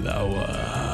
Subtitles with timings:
[0.00, 0.89] flower.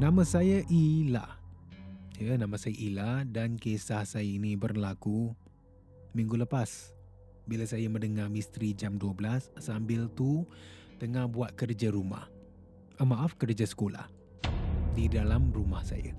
[0.00, 1.28] Nama saya Ila.
[2.16, 5.36] Ya, nama saya Ila dan kisah saya ini berlaku
[6.16, 6.96] minggu lepas
[7.44, 10.48] bila saya mendengar misteri jam 12 sambil tu
[10.96, 12.32] tengah buat kerja rumah.
[12.96, 14.08] Ah, maaf, kerja sekolah
[14.96, 16.16] di dalam rumah saya.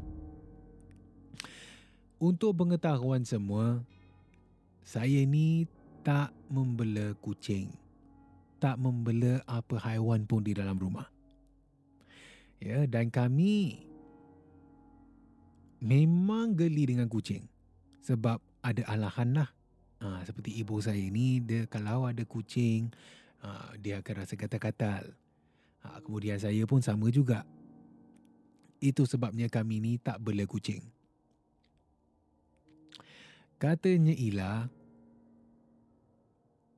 [2.22, 3.82] Untuk pengetahuan semua,
[4.86, 5.66] saya ni
[6.06, 7.74] tak membela kucing.
[8.62, 11.10] Tak membela apa haiwan pun di dalam rumah.
[12.62, 13.90] Ya, dan kami
[15.82, 17.50] memang geli dengan kucing
[18.06, 19.50] sebab ada alahan lah.
[20.02, 22.94] Ha, seperti ibu saya ni, dia kalau ada kucing,
[23.42, 25.10] ha, dia akan rasa gatal-gatal.
[25.82, 27.50] Ha, kemudian saya pun sama juga.
[28.78, 30.86] Itu sebabnya kami ni tak bela kucing.
[33.58, 34.70] Katanya Ila,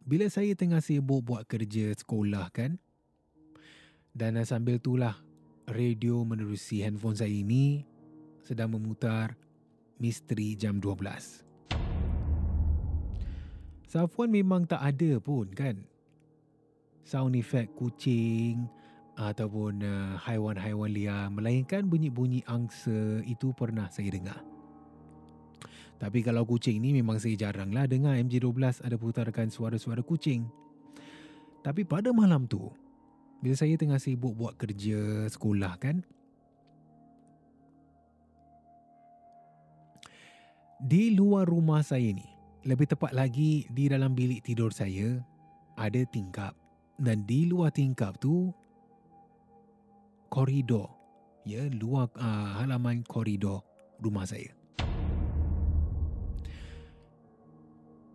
[0.03, 2.75] bila saya tengah sibuk buat kerja sekolah kan,
[4.11, 5.15] dan sambil itulah
[5.69, 7.87] radio menerusi handphone saya ini
[8.43, 9.39] sedang memutar
[10.01, 11.43] misteri jam 12.
[13.87, 15.77] Safwan memang tak ada pun kan
[17.05, 18.65] sound effect kucing
[19.13, 24.41] ataupun uh, haiwan-haiwan liar melainkan bunyi-bunyi angsa itu pernah saya dengar.
[26.01, 30.49] Tapi kalau kucing ni memang saya jaranglah dengar MJ12 ada putarkan suara-suara kucing.
[31.63, 32.67] Tapi pada malam tu,
[33.43, 35.99] bila saya tengah sibuk buat kerja sekolah kan,
[40.79, 42.23] di luar rumah saya ni,
[42.63, 45.19] lebih tepat lagi di dalam bilik tidur saya,
[45.75, 46.55] ada tingkap.
[46.95, 48.55] Dan di luar tingkap tu,
[50.31, 50.87] koridor.
[51.43, 53.59] Ya, luar uh, halaman koridor
[53.99, 54.55] rumah saya.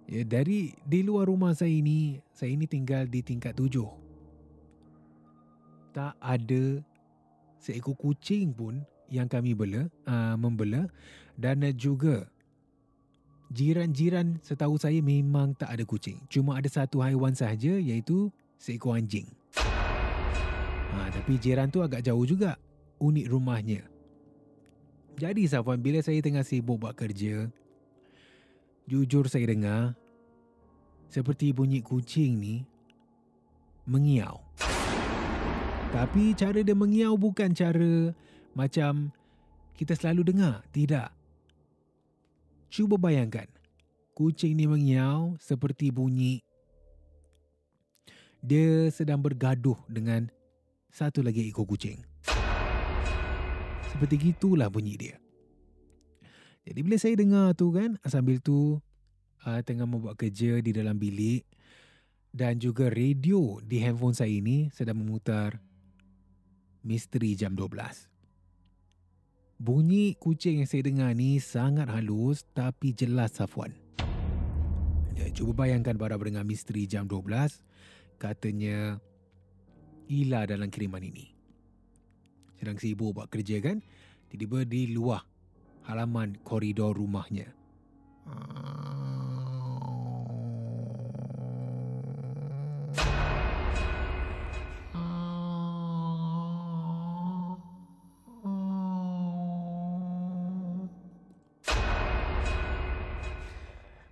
[0.08, 4.07] Ya, dari di luar rumah saya ini, saya ini tinggal di tingkat tujuh.
[5.98, 6.78] Tak ada
[7.58, 10.86] seekor kucing pun yang kami bela, uh, membela
[11.34, 12.30] dan juga
[13.50, 16.22] jiran-jiran setahu saya memang tak ada kucing.
[16.30, 18.30] Cuma ada satu haiwan sahaja iaitu
[18.62, 19.26] seekor anjing.
[19.58, 22.54] Ha, tapi jiran tu agak jauh juga
[23.02, 23.82] unit rumahnya.
[25.18, 27.50] Jadi Safwan, bila saya tengah sibuk buat kerja,
[28.86, 29.98] jujur saya dengar
[31.10, 32.62] seperti bunyi kucing ni
[33.82, 34.46] mengiau.
[35.88, 38.12] Tapi cara dia mengiau bukan cara
[38.52, 39.12] macam
[39.74, 40.62] kita selalu dengar.
[40.70, 41.08] Tidak.
[42.68, 43.48] Cuba bayangkan.
[44.12, 46.42] Kucing ni mengiau seperti bunyi
[48.38, 50.30] dia sedang bergaduh dengan
[50.94, 51.98] satu lagi ekor kucing.
[53.90, 55.16] Seperti gitulah bunyi dia.
[56.62, 58.78] Jadi bila saya dengar tu kan, sambil tu
[59.42, 61.48] uh, tengah membuat kerja di dalam bilik
[62.30, 65.58] dan juga radio di handphone saya ini sedang memutar
[66.88, 68.08] misteri jam 12.
[69.60, 73.76] Bunyi kucing yang saya dengar ni sangat halus tapi jelas Safwan.
[75.12, 77.60] Ya, cuba bayangkan para pendengar misteri jam 12
[78.16, 78.96] katanya
[80.08, 81.28] Ila dalam kiriman ini.
[82.56, 83.84] Sedang sibuk buat kerja kan?
[84.32, 85.20] Tiba-tiba di luar
[85.84, 87.52] halaman koridor rumahnya.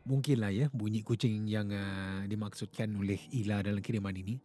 [0.06, 4.38] Mungkinlah ya bunyi kucing yang uh, dimaksudkan oleh Ila dalam kiriman ini.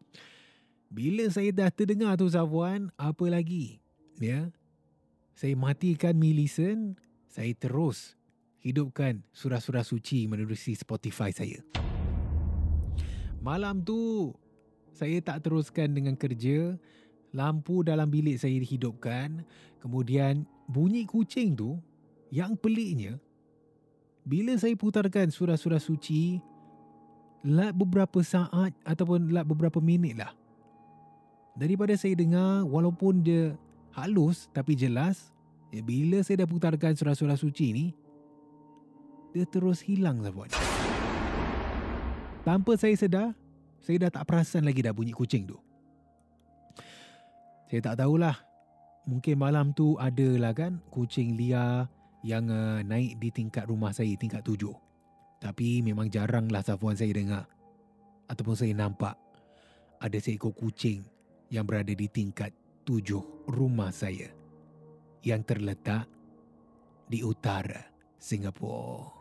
[0.89, 3.77] Bila saya dah terdengar tu Safwan, apa lagi?
[4.17, 4.49] Ya.
[5.37, 6.97] Saya matikan Mi Listen,
[7.29, 8.17] saya terus
[8.65, 11.61] hidupkan surah-surah suci menerusi Spotify saya.
[13.41, 14.33] Malam tu
[14.91, 16.73] saya tak teruskan dengan kerja,
[17.37, 19.45] lampu dalam bilik saya dihidupkan,
[19.77, 21.77] kemudian bunyi kucing tu
[22.33, 23.21] yang peliknya
[24.21, 26.37] bila saya putarkan surah-surah suci
[27.41, 30.31] lat beberapa saat ataupun lat beberapa minit lah.
[31.57, 33.57] Daripada saya dengar walaupun dia
[33.91, 35.33] halus tapi jelas
[35.73, 37.85] ya, bila saya dah putarkan surah-surah suci ni
[39.33, 40.51] dia terus hilang Zafwan.
[42.45, 43.33] Tanpa saya sedar
[43.81, 45.57] saya dah tak perasan lagi dah bunyi kucing tu.
[47.67, 48.37] Saya tak tahulah
[49.09, 51.89] mungkin malam tu ada lah kan kucing liar
[52.21, 54.73] yang uh, naik di tingkat rumah saya, tingkat tujuh.
[55.41, 57.45] Tapi memang jaranglah Safuan saya dengar
[58.29, 59.17] ataupun saya nampak
[59.97, 61.01] ada seekor kucing
[61.49, 62.53] yang berada di tingkat
[62.85, 64.29] tujuh rumah saya
[65.21, 66.05] yang terletak
[67.09, 67.81] di utara
[68.21, 69.20] Singapura.